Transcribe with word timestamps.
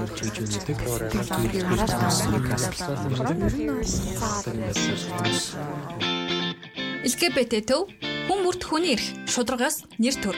болж 0.00 0.18
үж 0.24 0.36
үздэг. 0.44 0.76
LGBT 7.00 7.52
төв 7.68 7.88
хүн 8.28 8.40
бүрт 8.44 8.62
хүний 8.64 8.96
эрх 8.96 9.06
шударгаас 9.28 9.84
нэр 9.98 10.16
төр. 10.22 10.36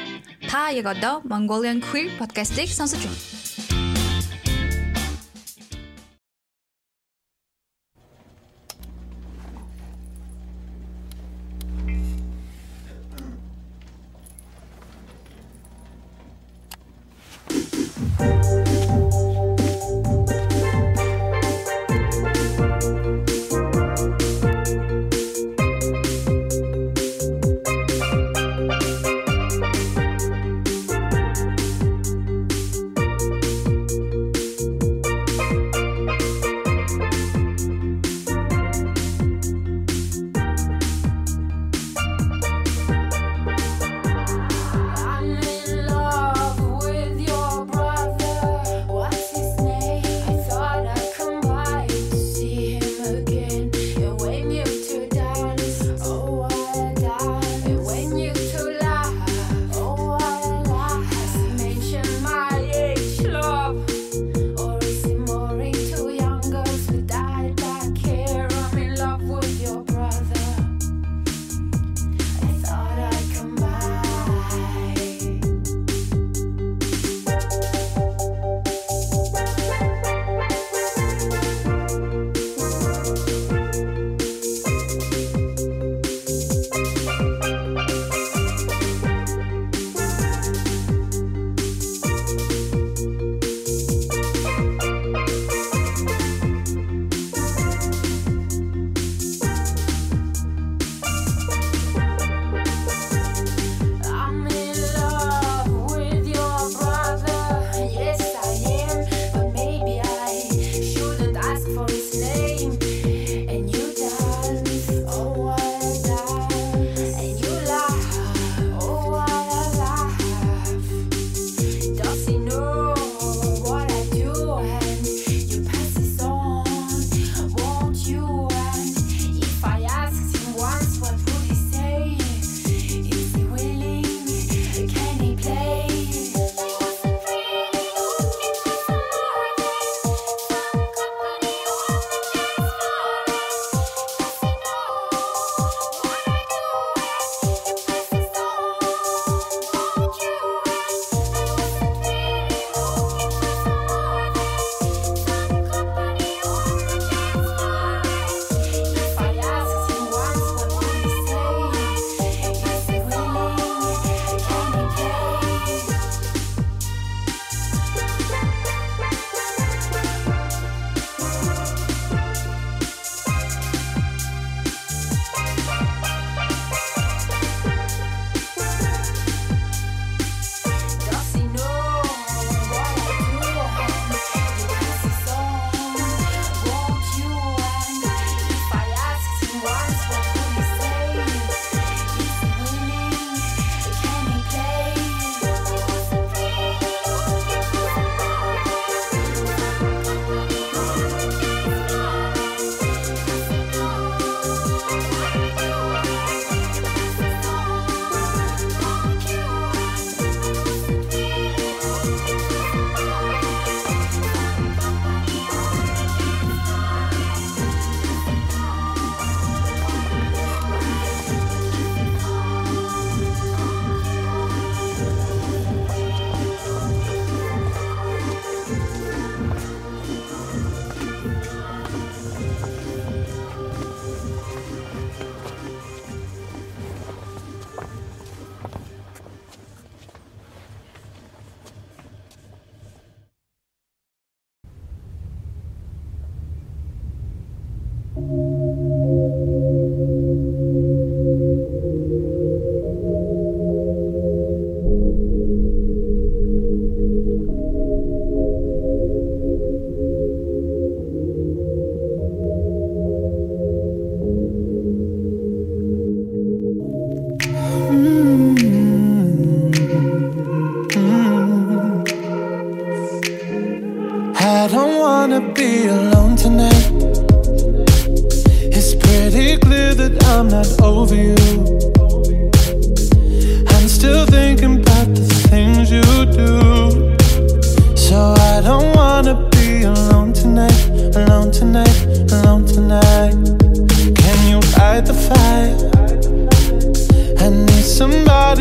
Та 0.51 0.71
яг 0.75 0.87
одоо 0.90 1.22
Mongolian 1.22 1.79
Queer 1.79 2.11
podcast-ийг 2.19 2.71
сонсож 2.72 3.03
байна. 3.06 3.31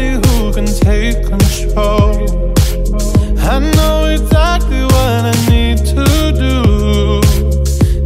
somebody 0.01 0.27
who 0.27 0.53
can 0.53 0.65
take 0.65 1.23
control. 1.25 2.55
I 3.39 3.59
know 3.59 4.07
exactly 4.07 4.83
what 4.83 5.25
I 5.25 5.49
need 5.49 5.77
to 5.77 6.31
do. 6.31 7.21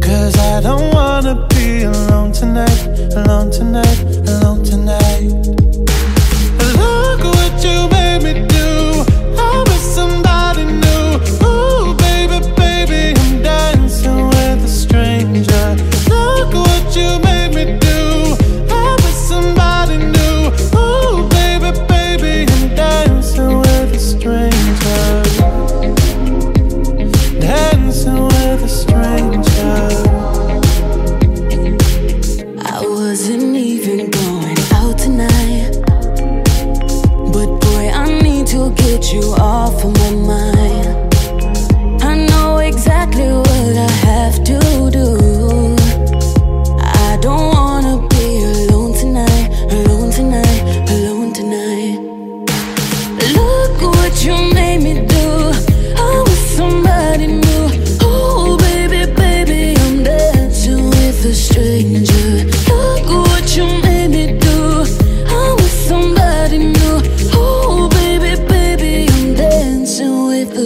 Cause 0.00 0.36
I 0.38 0.60
don't 0.60 0.92
wanna 0.94 1.46
be 1.48 1.84
alone 1.84 2.32
tonight, 2.32 2.86
alone 3.16 3.50
tonight 3.50 4.25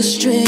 strength. 0.03 0.40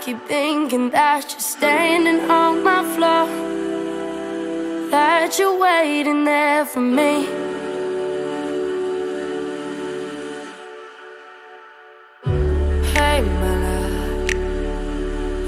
keep 0.00 0.18
thinking 0.26 0.88
that 0.90 1.30
you're 1.30 1.40
standing 1.40 2.30
on 2.30 2.62
my 2.62 2.82
floor. 2.94 3.26
That 4.90 5.38
you're 5.38 5.58
waiting 5.58 6.24
there 6.24 6.64
for 6.64 6.80
me. 6.80 7.26
Hey, 12.94 13.20
my 13.20 13.54
love, 13.66 14.32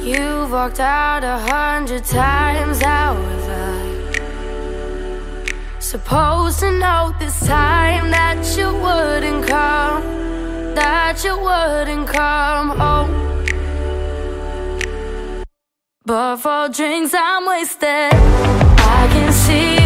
you've 0.04 0.50
walked 0.52 0.80
out 0.80 1.24
a 1.24 1.38
hundred 1.38 2.04
times. 2.04 2.82
How 2.82 3.14
was 3.14 3.48
I 3.48 3.60
supposed 5.78 6.58
to 6.60 6.70
know 6.78 7.14
this 7.18 7.40
time 7.46 8.10
that 8.10 8.44
you 8.58 8.70
wouldn't 8.70 9.46
come? 9.46 10.02
That 10.74 11.24
you 11.24 11.38
wouldn't 11.38 12.06
come 12.06 12.70
home? 12.78 13.31
But 16.04 16.38
for 16.38 16.68
drinks 16.68 17.14
I'm 17.14 17.46
wasted. 17.46 18.12
I 18.12 19.08
can 19.12 19.32
see 19.32 19.81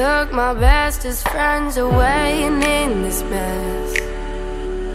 took 0.00 0.32
my 0.32 0.54
bestest 0.54 1.28
friends 1.28 1.76
away 1.76 2.44
and 2.44 2.64
in 2.64 3.02
this 3.02 3.22
mess 3.24 3.92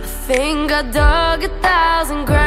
I 0.03 0.07
think 0.27 0.71
I 0.71 0.81
dug 0.81 1.43
a 1.43 1.61
thousand 1.61 2.25
graves 2.25 2.44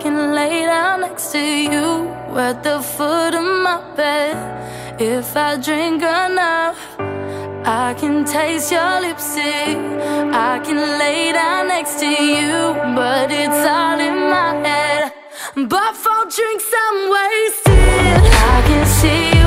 can 0.00 0.34
lay 0.34 0.64
down 0.64 1.02
next 1.02 1.30
to 1.32 1.38
you 1.38 2.08
at 2.36 2.62
the 2.62 2.80
foot 2.80 3.34
of 3.34 3.44
my 3.66 3.80
bed. 3.96 4.34
If 4.98 5.36
I 5.36 5.56
drink 5.56 6.02
enough, 6.02 6.78
I 7.64 7.94
can 8.00 8.24
taste 8.24 8.72
your 8.72 9.00
lipstick. 9.02 9.76
I 10.48 10.58
can 10.64 10.80
lay 10.98 11.32
down 11.32 11.68
next 11.68 12.00
to 12.00 12.06
you, 12.06 12.74
but 12.96 13.30
it's 13.30 13.62
all 13.76 14.00
in 14.00 14.18
my 14.34 14.54
head. 14.66 15.12
But 15.54 15.92
for 16.02 16.20
drinks 16.36 16.70
I'm 16.84 16.98
wasted, 17.16 18.22
I 18.54 18.62
can 18.66 18.86
see. 18.86 19.39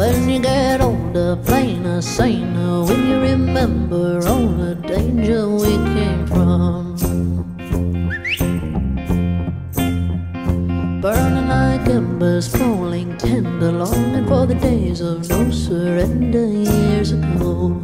When 0.00 0.30
you 0.30 0.40
get 0.40 0.80
older, 0.80 1.36
plainer, 1.44 2.00
saner, 2.00 2.84
when 2.84 3.06
you 3.06 3.20
remember 3.20 4.26
all 4.26 4.48
the 4.48 4.74
danger 4.74 5.46
we 5.46 5.76
came 5.92 6.26
from. 6.26 6.96
Burning 11.02 11.48
like 11.48 11.86
embers, 11.86 12.48
falling 12.48 13.18
tender, 13.18 13.72
longing 13.72 14.26
for 14.26 14.46
the 14.46 14.54
days 14.54 15.02
of 15.02 15.28
no 15.28 15.50
surrender 15.50 16.46
years 16.46 17.12
ago. 17.12 17.76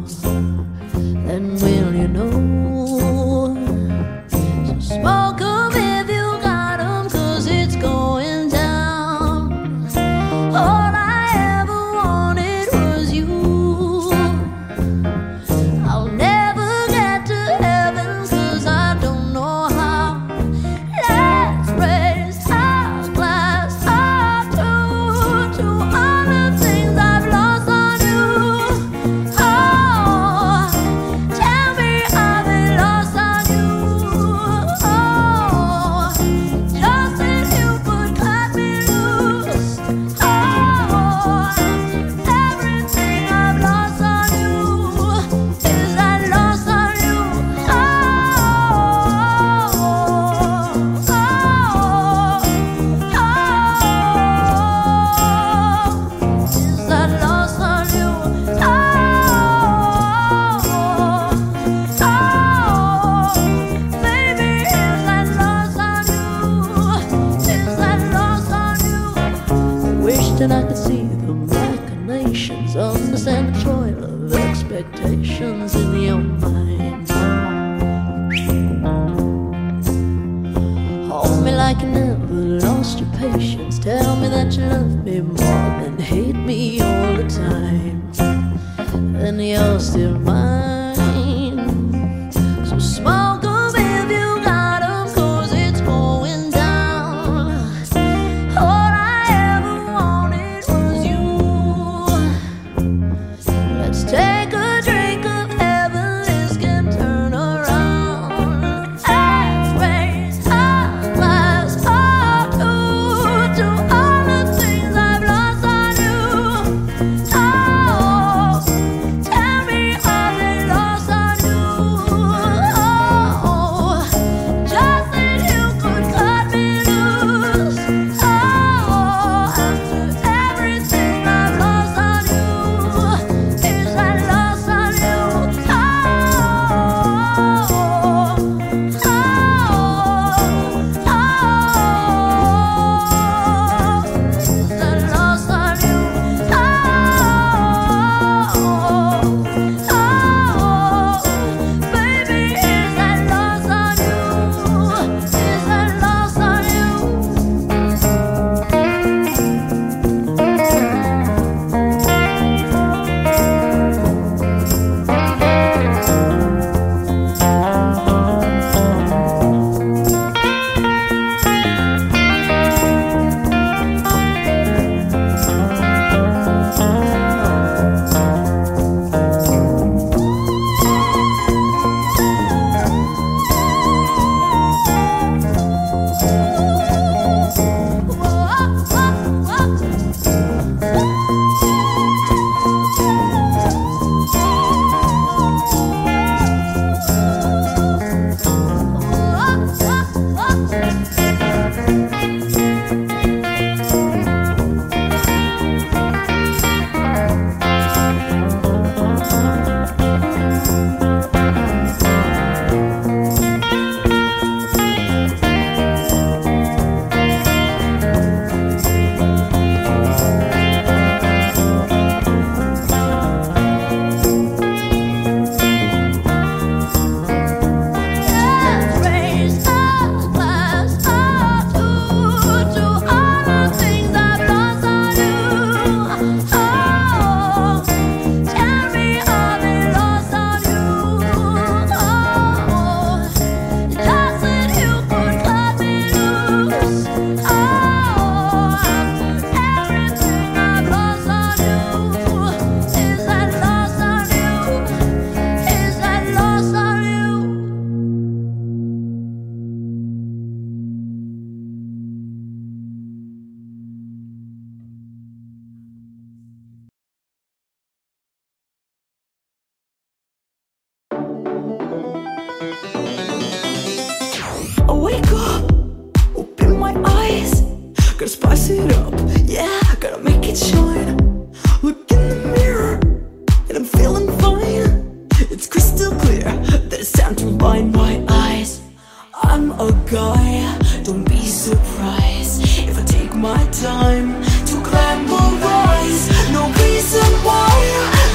joy. 290.27 291.03
Don't 291.03 291.27
be 291.29 291.45
surprised 291.45 292.61
if 292.87 292.97
I 292.97 293.03
take 293.03 293.33
my 293.35 293.63
time 293.71 294.33
to 294.69 294.75
glamorize. 294.87 296.23
No 296.51 296.63
reason 296.83 297.29
why 297.47 297.71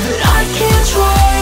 that 0.04 0.20
I 0.38 0.42
can't 0.58 0.86
try 0.94 1.32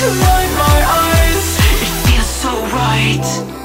to 0.00 0.06
light 0.24 0.52
my 0.64 0.78
eyes. 1.02 1.46
It 1.84 1.92
feels 2.04 2.32
so 2.42 2.52
right. 2.76 3.55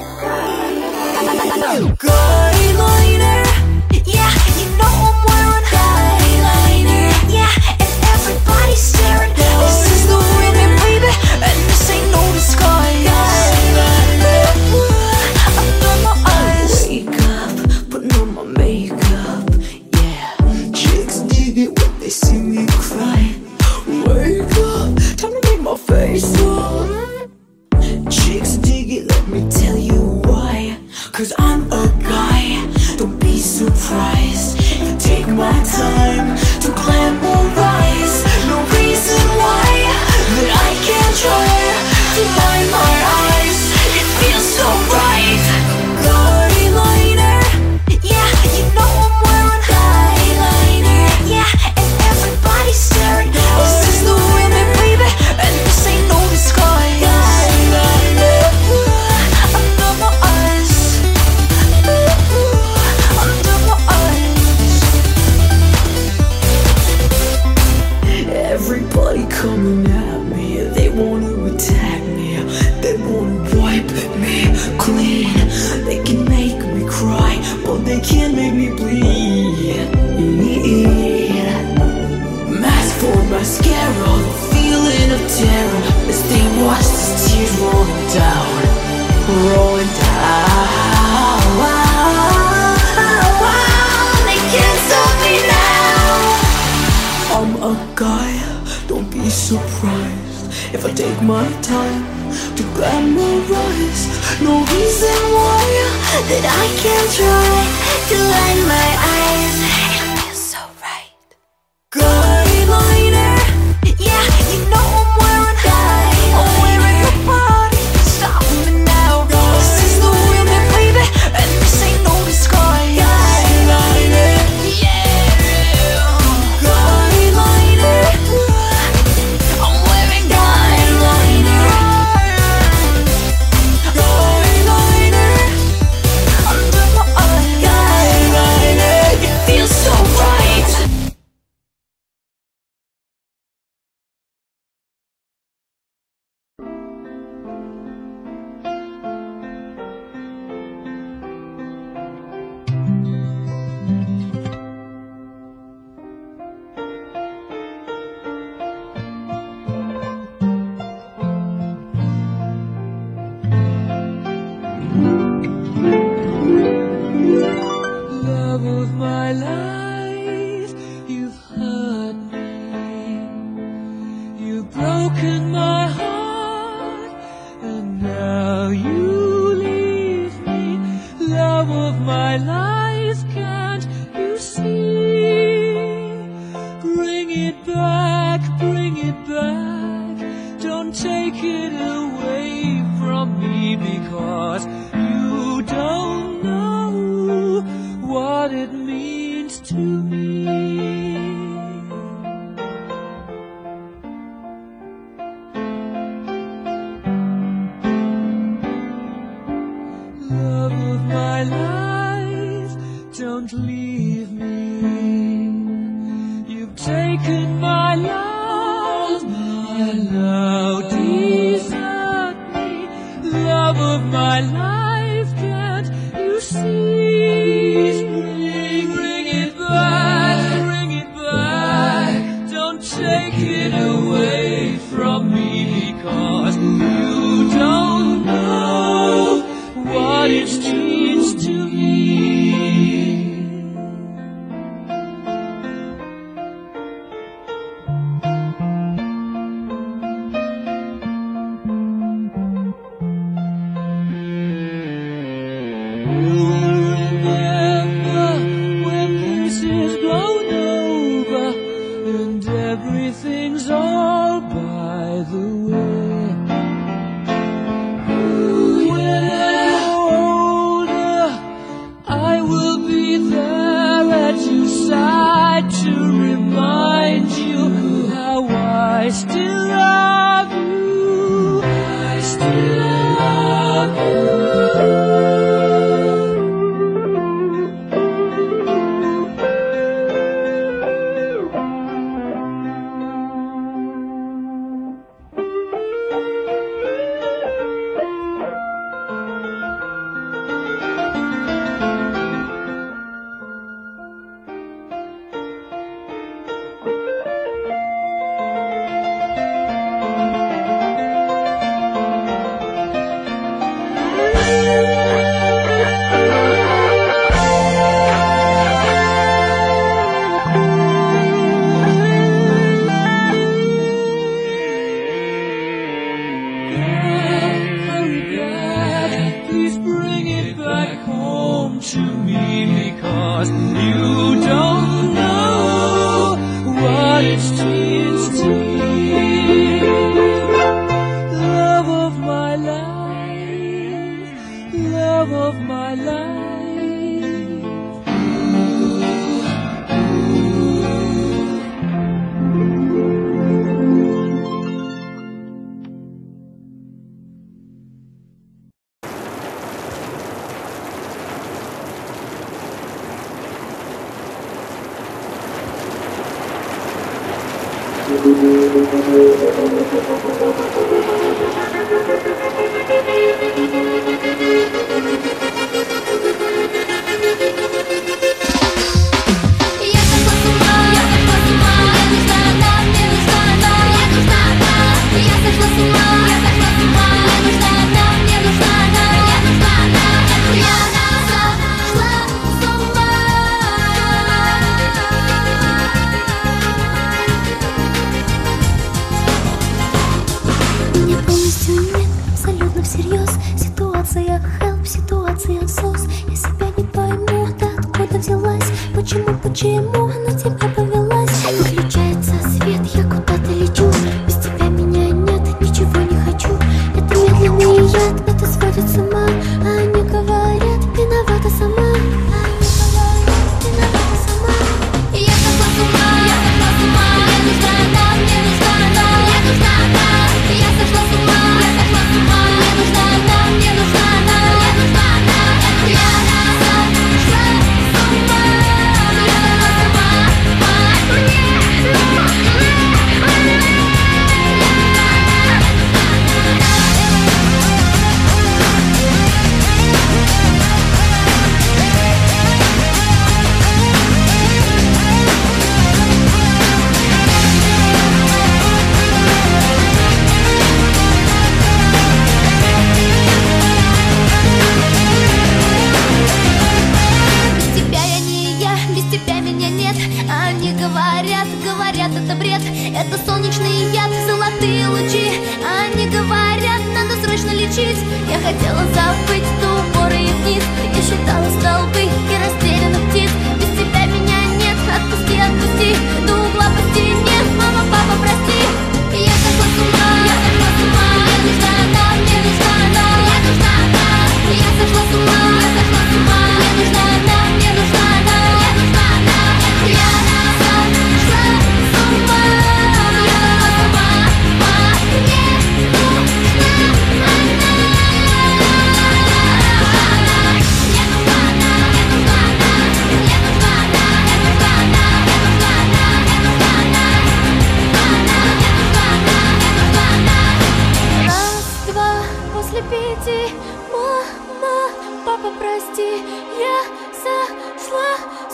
my. 224.40 224.81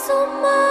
so 0.09 0.27
much. 0.41 0.68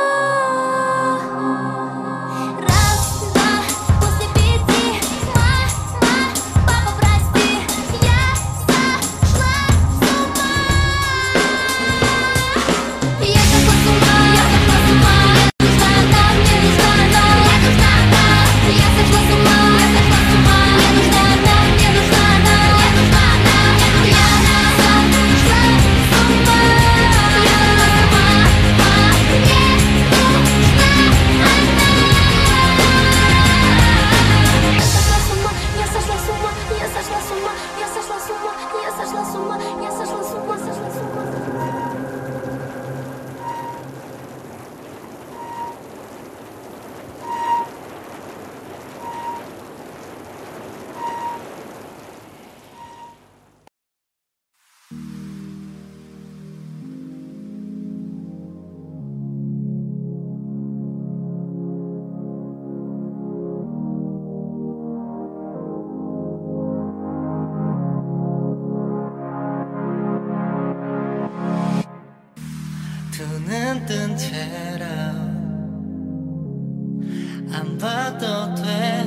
안 77.58 77.76
봐도 77.80 78.54
돼. 78.54 79.04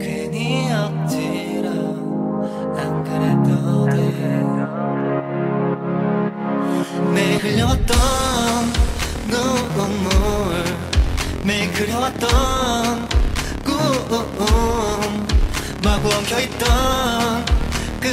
괜히 0.00 0.72
억지로 0.72 1.68
안 2.74 3.04
그래도 3.04 3.86
돼내 7.10 7.36
흘려왔던 7.36 7.98
눈물 9.26 10.64
내 11.44 11.70
그려왔던 11.72 13.06
꿈 13.62 13.76
마구 15.84 16.08
엉켜있던 16.08 17.44
끈 18.00 18.10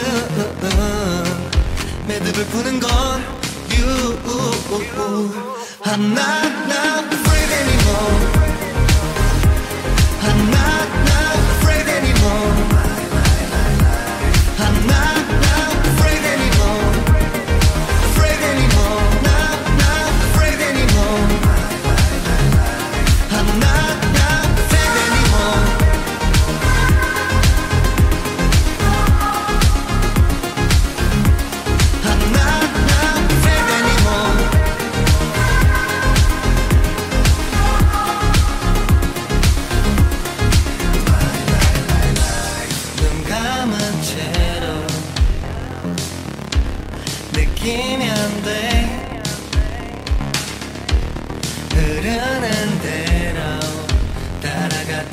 매듭을 2.06 2.46
푸는 2.48 2.82
건 2.82 2.90
you 3.70 4.16
하나 5.82 6.42
나 6.68 7.05
afraid 7.96 8.35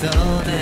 don't 0.02 0.61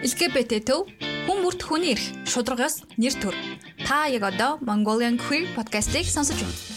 LGBT 0.00 0.58
төв 0.66 0.90
хүн 1.28 1.38
бүрт 1.44 1.62
хүний 1.62 1.94
эрх 1.94 2.04
шударгаас 2.26 2.82
нэр 2.98 3.14
төр. 3.22 3.36
Та 3.86 4.10
яг 4.10 4.26
одоо 4.26 4.58
Mongolian 4.66 5.14
Queer 5.20 5.46
podcast-ийг 5.54 6.10
сонсож 6.10 6.42
байна. 6.42 6.69